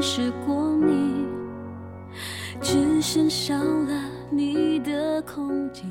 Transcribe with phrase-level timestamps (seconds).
[0.00, 1.26] 识过你，
[2.60, 5.84] 只剩少了你的空景。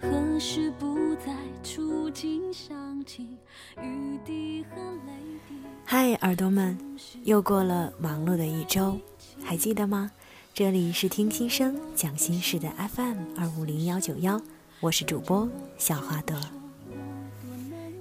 [0.00, 3.36] 何时不再触景伤情？
[3.80, 5.12] 雨滴和泪
[5.48, 5.54] 滴。
[5.84, 6.78] 嗨，耳朵们，
[7.24, 8.98] 又过了忙碌的一周，
[9.42, 10.10] 还记得吗？
[10.54, 14.40] 这里是听心声讲心事的 FM 二五零幺九幺，
[14.80, 16.36] 我是主播小花朵。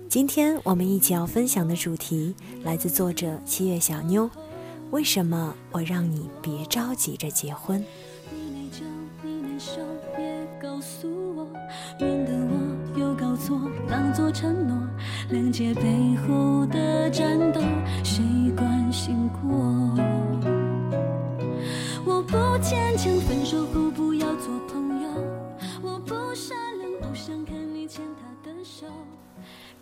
[0.10, 4.30] 今天我们一起要分享的主题来自作者七月小妞。
[4.92, 7.84] 为什么我让你别着急着结婚？
[8.34, 8.84] 你内疚，
[9.22, 9.82] 你难受，
[10.16, 11.46] 别告诉我，
[12.00, 14.78] 免得我又搞错，当作承诺。
[15.30, 15.84] 谅解背
[16.26, 17.60] 后的战斗，
[18.02, 18.24] 谁
[18.56, 19.50] 关心过？
[22.06, 25.10] 我不坚强，分手后不要做朋友。
[25.82, 28.88] 我不善良，不想看你牵他的手。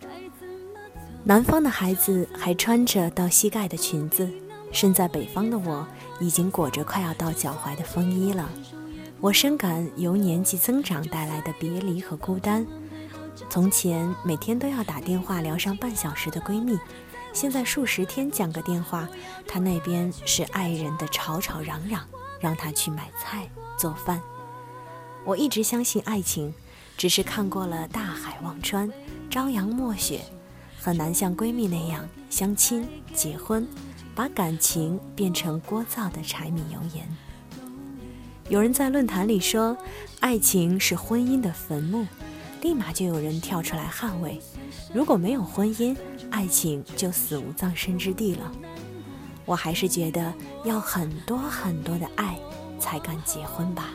[0.00, 1.00] 该怎么走？
[1.22, 4.28] 南方的孩子还穿着到膝盖的裙子，
[4.76, 5.86] 身在北方的我
[6.20, 8.46] 已经裹着快要到脚踝的风衣了。
[9.22, 12.66] 我深感由年纪增长带来的别离和孤单。
[13.48, 16.78] 从前每天都要打电话聊上半小时的闺蜜，
[17.32, 19.08] 现在数十天讲个电话，
[19.48, 22.04] 她那边是爱人的吵吵嚷嚷，
[22.38, 24.20] 让她去买菜做饭。
[25.24, 26.52] 我一直相信爱情，
[26.98, 28.92] 只是看过了大海望穿、
[29.30, 30.20] 朝阳暮雪，
[30.78, 33.66] 很难像闺蜜那样相亲结婚，
[34.16, 37.06] 把感情变成聒噪的柴米油盐。
[38.48, 39.76] 有人在论坛里说，
[40.20, 42.06] 爱情是婚姻的坟墓。
[42.62, 44.40] 立马就有人跳出来捍卫。
[44.92, 45.94] 如果没有婚姻，
[46.30, 48.50] 爱情就死无葬身之地了。
[49.44, 50.32] 我还是觉得
[50.64, 52.38] 要很多很多的爱
[52.80, 53.90] 才敢结婚吧。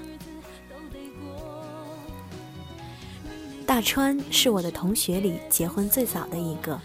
[3.66, 6.80] 大川是我的同学里结婚最早的一个，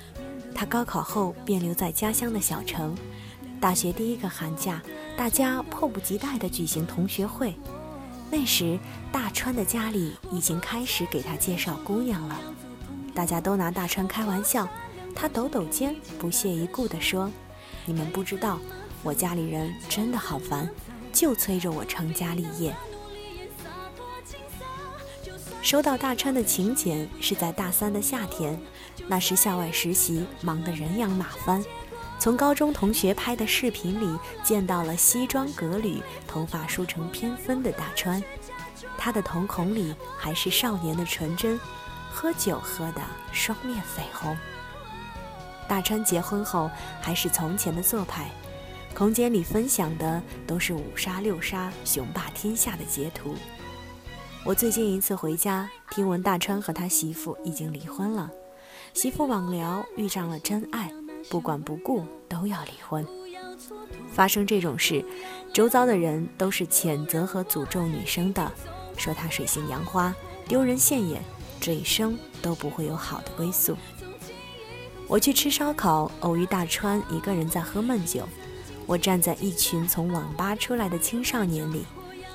[0.54, 2.96] 他高考后便留在家乡的小城。
[3.60, 4.82] 大学第一个寒假，
[5.16, 7.54] 大家迫不及待地举行同学会。
[8.30, 8.78] 那时，
[9.10, 12.38] 大川的家里已经开始给他介绍姑娘了，
[13.14, 14.68] 大家都拿大川开玩笑。
[15.14, 17.30] 他抖抖肩，不屑一顾地说
[17.86, 18.58] ：“你们不知道，
[19.02, 20.68] 我家里人真的好烦，
[21.12, 22.76] 就催着我成家立业。”
[25.62, 28.60] 收到大川的请柬是在大三的夏天，
[29.08, 31.64] 那时校外实习忙得人仰马翻。
[32.18, 38.22] 从高中同学拍的视频里见到了西装革履、头发梳成偏分的大川，
[38.98, 41.60] 他的瞳孔里还是少年的纯真，
[42.10, 44.36] 喝酒喝得双面绯红。
[45.68, 48.30] 大川结婚后还是从前的做派，
[48.94, 53.34] 空间里分享的都是五杀六杀、雄霸天下的截图。
[54.44, 58.30] 我最近一次回家，听闻大川和他媳妇已经离婚了，
[58.94, 60.90] 媳妇网聊遇上了真爱。
[61.28, 63.06] 不管不顾都要离婚。
[64.08, 65.04] 发生这种事，
[65.52, 68.50] 周遭的人都是谴责和诅咒女生的，
[68.96, 70.14] 说她水性杨花、
[70.46, 71.22] 丢人现眼，
[71.60, 73.76] 这一生都不会有好的归宿。
[75.08, 78.26] 我去吃烧烤，偶遇大川一个人在喝闷酒。
[78.86, 81.84] 我站在一群从网吧出来的青少年里，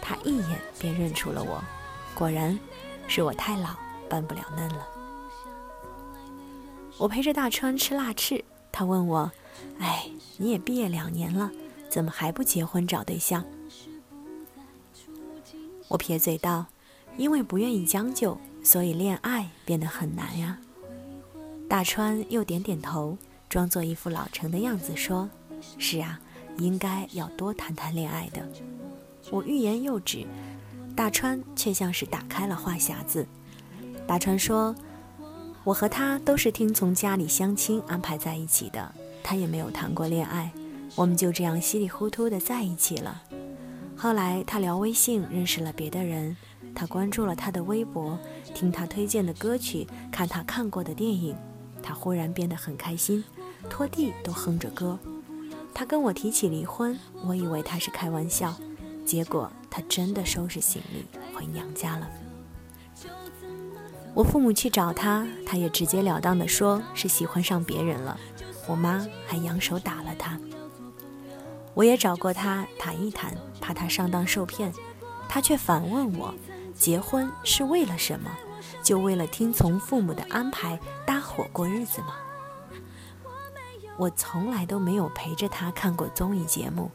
[0.01, 1.63] 他一眼便认出了我。
[2.13, 2.57] 果然，
[3.07, 3.69] 是我太老，
[4.09, 4.87] 扮不了嫩了。
[6.97, 8.43] 我陪着大川吃辣翅。
[8.71, 9.31] 他问我
[9.79, 11.51] ：“哎，你也毕业两年了，
[11.89, 13.43] 怎么还不结婚找对象？”
[15.89, 16.67] 我撇嘴道
[17.17, 20.57] ：“因为不愿意将就，所以恋爱变得很难呀。”
[21.67, 23.17] 大川又点点头，
[23.49, 25.29] 装作一副老成的样子说
[25.77, 26.19] ：“是啊，
[26.57, 28.47] 应该要多谈谈恋爱的。”
[29.29, 30.25] 我欲言又止，
[30.95, 33.27] 大川却像是打开了话匣子。
[34.07, 34.73] 大川说。
[35.63, 40.51] 我和他都是听从家里相亲安排在一起的，他也没有谈过恋爱，
[40.95, 43.21] 我们就这样稀里糊涂的在一起了。
[43.95, 46.35] 后来他聊微信认识了别的人，
[46.73, 48.17] 他关注了他的微博，
[48.55, 51.35] 听他推荐的歌曲，看他看过的电影，
[51.83, 53.23] 他忽然变得很开心，
[53.69, 54.97] 拖地都哼着歌。
[55.75, 58.55] 他跟我提起离婚，我以为他是开玩笑，
[59.05, 61.05] 结果他真的收拾行李
[61.35, 62.09] 回娘家了。
[64.13, 68.19] 我父母去找他，他也直截了当的说是喜欢上别人了。
[68.67, 70.37] 我妈还扬手打了他。
[71.73, 74.73] 我也找过他谈一谈，怕他上当受骗，
[75.29, 76.33] 他却反问我：
[76.75, 78.29] 结婚是为了什么？
[78.83, 82.15] 就为了听从父母的安排搭伙过日子吗？
[83.97, 86.91] 我从来都没有陪着他看过综艺节目，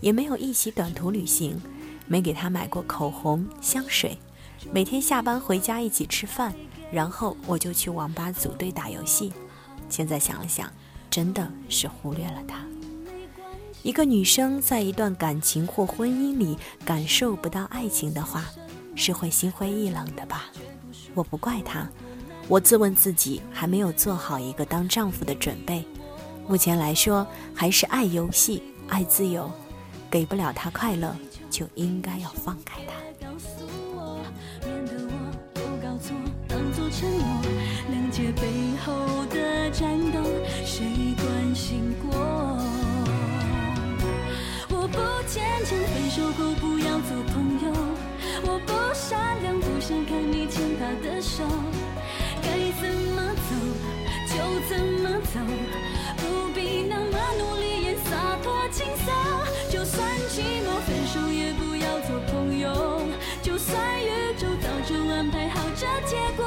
[0.00, 1.60] 也没有一起短途旅行，
[2.06, 4.18] 没给他买过口红、香水，
[4.72, 6.54] 每天下班回家一起吃饭，
[6.90, 9.32] 然后我就去网吧组队打游戏。
[9.88, 10.70] 现在想了想，
[11.08, 12.64] 真的是忽略了他。
[13.82, 18.44] 一个女生在一段感情或婚姻里感受不到爱情的话，
[18.96, 20.46] 是会心灰意冷的吧？
[21.14, 21.88] 我不怪她，
[22.48, 25.84] 我自问自己还没有做好一个当丈夫的准备。
[26.48, 27.24] 目前来说，
[27.54, 29.48] 还是爱游戏、爱自由，
[30.10, 31.16] 给不了她快乐，
[31.48, 32.94] 就应该要放开她
[36.98, 37.26] 承诺
[37.92, 38.42] 谅解背
[38.82, 40.18] 后的战斗
[40.64, 42.16] 谁关心过？
[44.70, 44.98] 我不
[45.28, 47.70] 坚强分手后不要做朋友。
[48.44, 51.44] 我不善良不想看你牵他的手。
[52.40, 52.48] 该
[52.80, 53.50] 怎么走
[54.32, 54.34] 就
[54.66, 55.38] 怎么走
[56.16, 59.12] 不必那么努力也洒脱轻松。
[59.70, 63.02] 就算寂寞分手也不要做朋友。
[63.42, 66.46] 就算宇宙早就安排好这结果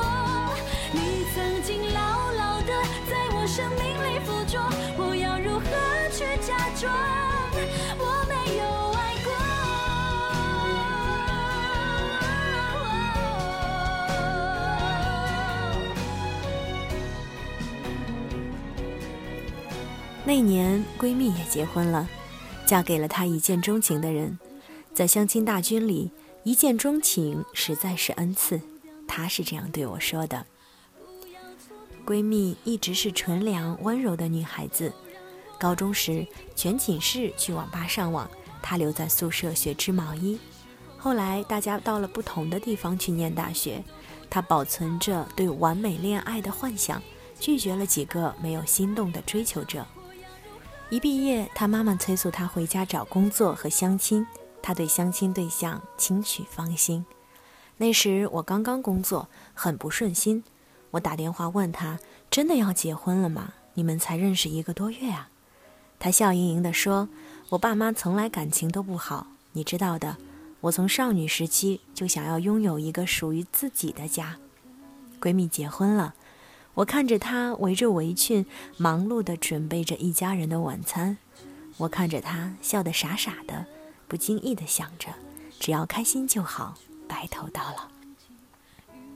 [20.25, 22.07] 那年，闺蜜也结婚了，
[22.65, 24.37] 嫁给了她一见钟情的人。
[24.93, 26.11] 在相亲大军里，
[26.43, 28.61] 一见钟情实在是恩赐。
[29.07, 30.45] 她是这样对我说的
[32.05, 34.93] ：“闺蜜一直是纯良温柔的女孩子。
[35.59, 36.25] 高中时，
[36.55, 38.27] 全寝室去网吧上网，
[38.61, 40.39] 她留在宿舍学织毛衣。
[40.97, 43.83] 后来，大家到了不同的地方去念大学，
[44.29, 47.01] 她保存着对完美恋爱的幻想，
[47.39, 49.85] 拒绝了几个没有心动的追求者。”
[50.89, 54.25] 一毕业，他妈妈催促他回家找工作和相亲。
[54.61, 57.05] 他对相亲对象轻取芳心。
[57.77, 60.43] 那时我刚刚工作，很不顺心。
[60.91, 63.53] 我打电话问他：“真的要结婚了吗？
[63.75, 65.29] 你们才认识一个多月啊？”
[65.99, 67.09] 他笑盈盈地说
[67.49, 70.15] ：“我爸妈从来感情都不好，你知道的。
[70.61, 74.37] 我从少女时期就想要拥有一个属于自己的家。”
[75.19, 76.15] 闺蜜结婚了。
[76.75, 78.45] 我看着她围着围裙，
[78.77, 81.17] 忙碌地准备着一家人的晚餐。
[81.77, 83.65] 我看着她笑得傻傻的，
[84.07, 85.09] 不经意地想着，
[85.59, 86.75] 只要开心就好，
[87.09, 87.89] 白头到老。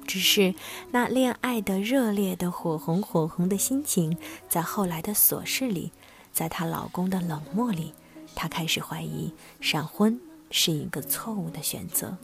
[0.06, 0.54] 只是
[0.92, 4.18] 那恋爱的热烈的火红火红的心情，
[4.50, 5.94] 在后来的琐事里，
[6.34, 7.94] 在她老公的冷漠里，
[8.36, 9.32] 她开始怀疑
[9.62, 10.20] 闪婚
[10.52, 12.18] 是一个错误的选择。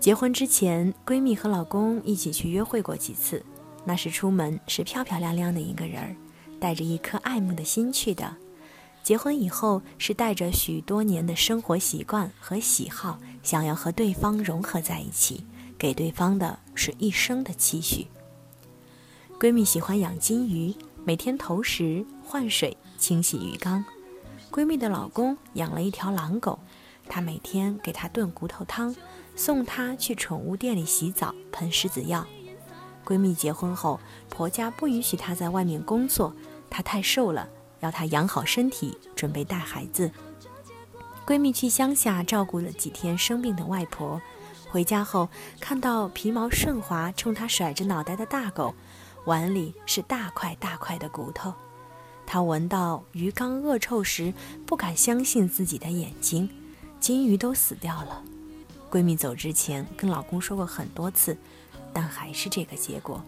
[0.00, 3.44] 结婚之前，闺蜜和老公一起去约会过几次。
[3.84, 6.16] 那时出门是漂漂亮亮的一个人儿，
[6.58, 8.36] 带着一颗爱慕的心去的。
[9.02, 15.46] 结婚以后是带着许多年的生活习惯和喜好，想要和对方融合在一起，
[15.78, 18.06] 给对方的是一生的期许。
[19.40, 23.82] 闺蜜喜欢养金鱼，每天投食、换水、清洗鱼缸。
[24.52, 26.58] 闺蜜的老公养了一条狼狗，
[27.08, 28.94] 他每天给它炖骨头汤。
[29.34, 32.26] 送她去宠物店里洗澡，喷狮子药。
[33.02, 33.98] 闺蜜结婚后，
[34.28, 36.34] 婆家不允许她在外面工作，
[36.68, 37.48] 她太瘦了，
[37.80, 40.10] 要她养好身体，准备带孩子。
[41.26, 44.20] 闺蜜去乡下照顾了几天生病的外婆，
[44.68, 48.74] 回家后看到皮毛顺滑、冲她甩着脑袋的大狗，
[49.24, 51.52] 碗里是大块大块的骨头。
[52.26, 54.32] 她闻到鱼缸恶臭时，
[54.64, 56.48] 不敢相信自己的眼睛，
[56.98, 58.22] 金鱼都死掉了。
[58.90, 61.36] 闺蜜走之前跟老公说过很多次，
[61.92, 63.22] 但还是这个结果。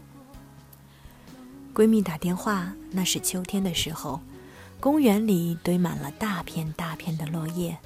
[1.75, 4.21] 闺蜜打电话，那是秋天的时候，
[4.81, 7.77] 公园里堆满了大片大片的落叶。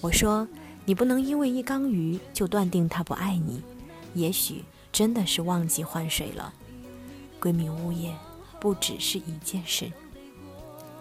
[0.00, 0.48] 我说
[0.84, 3.62] ：“你不能因为一缸鱼就断定他不爱你，
[4.14, 6.52] 也许真的是忘记换水了。”
[7.42, 8.14] 闺蜜呜咽，
[8.60, 9.90] 不只是一件事。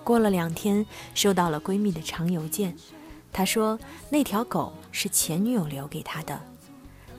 [0.04, 0.84] 过了两天，
[1.14, 2.76] 收到了闺蜜的长邮件。
[3.32, 3.80] 她说
[4.10, 6.42] ：“那条狗是前女友留给她的，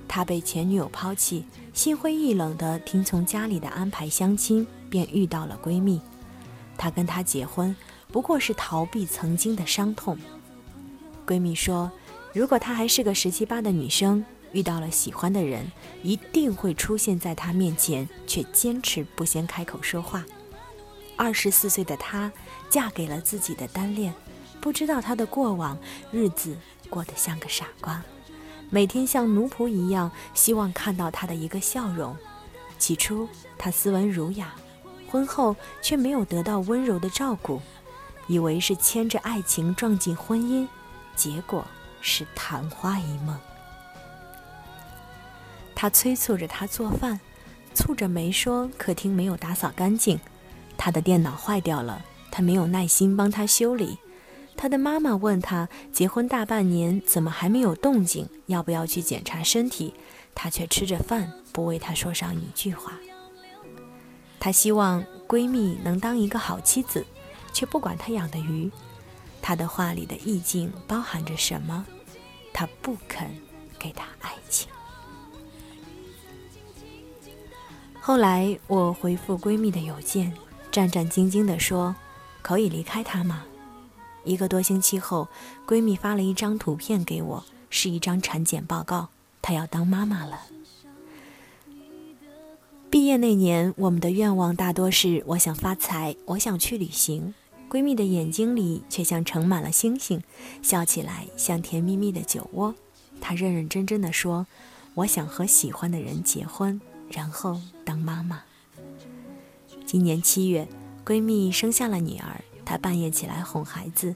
[0.08, 6.00] 她被前女友抛弃，心灰意冷地听从家里的安排相亲，便遇到了闺蜜。
[6.76, 7.74] 她跟她结婚，
[8.08, 10.18] 不过是逃避曾经的伤痛。”
[11.24, 11.92] 闺蜜说
[12.34, 15.70] ：“如果她还是个十七八的女生，遇到了喜欢的人，
[16.02, 20.24] 一定会出现在他面前，却坚持不先开口说话。
[21.16, 22.30] 二十四岁的她，
[22.70, 24.12] 嫁给了自己的单恋。”
[24.62, 25.76] 不知道他的过往
[26.12, 26.56] 日子
[26.88, 28.00] 过得像个傻瓜，
[28.70, 32.16] 每天像奴仆一样，希望看到他的一个笑容。
[32.78, 33.28] 起初
[33.58, 34.54] 他斯文儒雅，
[35.10, 37.60] 婚后却没有得到温柔的照顾。
[38.28, 40.64] 以为是牵着爱情撞进婚姻，
[41.16, 41.66] 结果
[42.00, 43.36] 是昙花一梦。
[45.82, 47.18] 他催促着他做饭，
[47.74, 50.20] 蹙着眉说：“客厅没有打扫干净。”
[50.78, 53.98] 他的电脑坏掉了，他没有耐心帮他修理。
[54.56, 58.28] 他的妈妈问他：“结婚大半年，怎么还没有动静？
[58.46, 59.92] 要不要去检查身体？”
[60.36, 62.92] 他却吃着饭，不为他说上一句话。
[64.38, 67.04] 他希望闺蜜能当一个好妻子，
[67.52, 68.70] 却不管她养的鱼。
[69.42, 71.84] 他的话里的意境包含着什么？
[72.52, 73.28] 他不肯
[73.80, 74.68] 给她爱情。
[78.04, 80.32] 后来我回复闺蜜的邮件，
[80.72, 81.94] 战战兢兢地说
[82.42, 83.44] ：“可以离开他吗？”
[84.26, 85.28] 一个多星期后，
[85.64, 90.40] 闺蜜发了一张图片给我，是一张产检报告，她要当妈妈了。
[92.90, 97.32] 毕业那年，我们的愿望大多是：我想发财，我想去旅行。
[97.70, 100.20] 闺蜜的眼睛里却像盛满了星星，
[100.60, 102.74] 笑起来像甜蜜蜜的酒窝。
[103.20, 104.48] 她认认真真的说
[104.94, 106.80] ：“我想和喜欢的人结婚。”
[107.12, 108.42] 然后当妈妈。
[109.84, 110.66] 今年七月，
[111.04, 114.14] 闺蜜生下了女儿，她半夜起来哄孩子，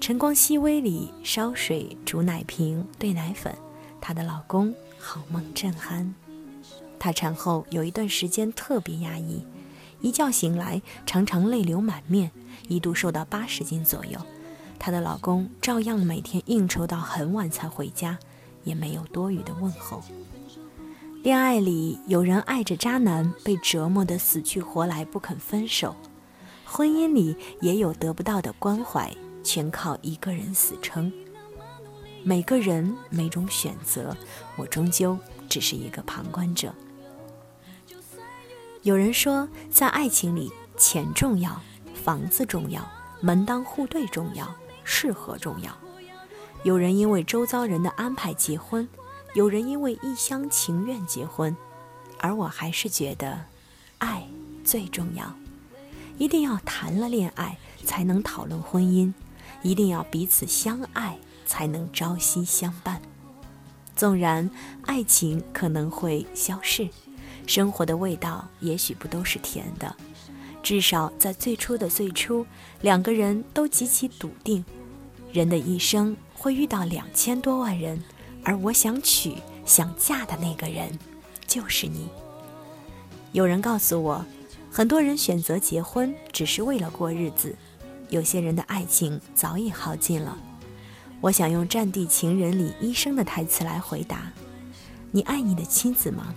[0.00, 3.54] 晨光熹微里烧水、煮奶瓶、兑奶粉，
[4.00, 6.12] 她的老公好梦正酣。
[6.98, 9.44] 她产后有一段时间特别压抑，
[10.00, 12.30] 一觉醒来常常泪流满面，
[12.68, 14.18] 一度瘦到八十斤左右。
[14.78, 18.18] 她的老公照样每天应酬到很晚才回家，
[18.64, 20.02] 也没有多余的问候。
[21.22, 25.94] 恋爱里有人爱着渣男，被折磨得死去活来不肯分手；
[26.64, 31.12] 婚姻里也有得不到的关怀，全靠一个人死撑。
[32.22, 34.16] 每个人每种选择，
[34.56, 36.74] 我终究只是一个旁观者。
[38.80, 41.60] 有人说，在爱情里，钱重要，
[42.02, 42.82] 房子重要，
[43.20, 44.48] 门当户对重要，
[44.84, 45.70] 适合重要。
[46.62, 48.88] 有人因为周遭人的安排结婚。
[49.34, 51.56] 有人因为一厢情愿结婚，
[52.18, 53.44] 而我还是觉得，
[53.98, 54.26] 爱
[54.64, 55.32] 最重要。
[56.18, 59.12] 一定要谈了恋爱才能讨论婚姻，
[59.62, 63.00] 一定要彼此相爱才能朝夕相伴。
[63.94, 64.50] 纵然
[64.82, 66.88] 爱情可能会消逝，
[67.46, 69.94] 生活的味道也许不都是甜的。
[70.62, 72.44] 至少在最初的最初，
[72.80, 74.64] 两个人都极其笃定，
[75.32, 78.02] 人的一生会遇到两千多万人。
[78.44, 80.98] 而我想娶、想嫁的那个人，
[81.46, 82.08] 就是你。
[83.32, 84.24] 有人告诉我，
[84.70, 87.54] 很多人选择结婚只是为了过日子，
[88.08, 90.36] 有些人的爱情早已耗尽了。
[91.20, 94.32] 我想用《战地情人》里医生的台词来回答：
[95.10, 96.34] 你爱你的妻子吗？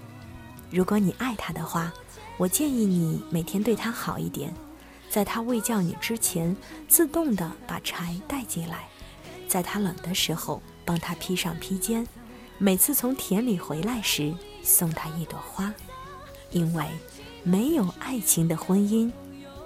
[0.69, 1.93] 如果你爱她的话，
[2.37, 4.53] 我建议你每天对她好一点，
[5.09, 6.55] 在她未叫你之前，
[6.87, 8.87] 自动的把柴带进来，
[9.47, 10.61] 在她冷的时候。
[10.85, 12.07] 帮他披上披肩，
[12.57, 15.73] 每次从田里回来时送他一朵花，
[16.51, 16.85] 因为
[17.43, 19.11] 没有爱情的婚姻，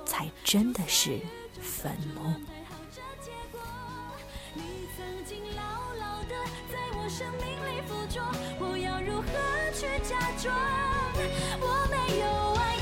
[0.05, 1.19] 才真的是
[1.61, 2.33] 坟墓。
[8.59, 9.27] 我要如何
[9.73, 10.53] 去假装
[11.59, 12.76] 我没有？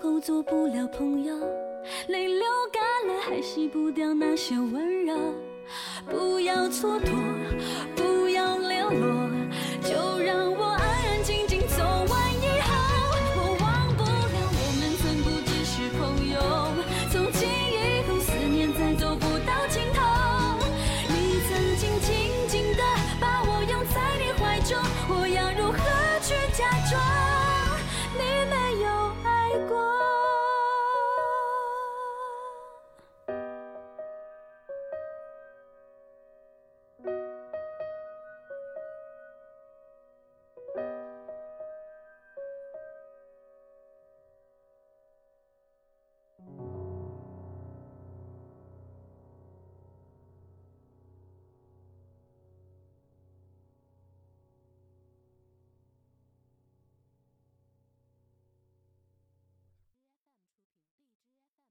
[0.00, 1.34] 后做不了朋友，
[2.06, 5.16] 泪流干了还洗不掉那些温柔。
[6.08, 7.10] 不要蹉跎，